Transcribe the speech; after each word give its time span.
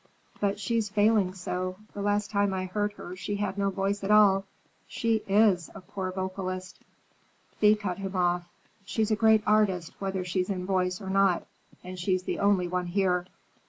"But 0.39 0.59
she's 0.59 0.89
failing 0.89 1.35
so. 1.35 1.75
The 1.93 2.01
last 2.01 2.31
time 2.31 2.55
I 2.55 2.65
heard 2.65 2.93
her 2.93 3.15
she 3.15 3.35
had 3.35 3.55
no 3.55 3.69
voice 3.69 4.03
at 4.03 4.09
all. 4.09 4.45
She 4.87 5.21
is 5.27 5.69
a 5.75 5.81
poor 5.81 6.11
vocalist!" 6.11 6.79
Thea 7.59 7.75
cut 7.75 7.99
him 7.99 8.15
off. 8.15 8.49
"She's 8.83 9.11
a 9.11 9.15
great 9.15 9.43
artist, 9.45 9.93
whether 9.99 10.25
she's 10.25 10.49
in 10.49 10.65
voice 10.65 11.01
or 11.01 11.11
not, 11.11 11.45
and 11.83 11.99
she's 11.99 12.23
the 12.23 12.39
only 12.39 12.67
one 12.67 12.87
here. 12.87 13.27